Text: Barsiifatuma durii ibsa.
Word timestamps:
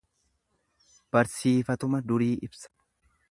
Barsiifatuma 1.17 2.01
durii 2.13 2.33
ibsa. 2.49 2.73